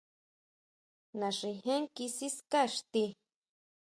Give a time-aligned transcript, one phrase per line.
[1.19, 3.05] Naxijén kí siská xti.